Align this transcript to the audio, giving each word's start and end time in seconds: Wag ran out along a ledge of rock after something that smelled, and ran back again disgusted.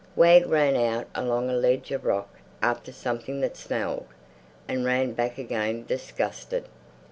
Wag 0.15 0.47
ran 0.47 0.75
out 0.75 1.05
along 1.13 1.47
a 1.47 1.53
ledge 1.53 1.91
of 1.91 2.05
rock 2.05 2.39
after 2.59 2.91
something 2.91 3.39
that 3.41 3.55
smelled, 3.55 4.07
and 4.67 4.83
ran 4.83 5.11
back 5.11 5.37
again 5.37 5.85
disgusted. 5.85 6.65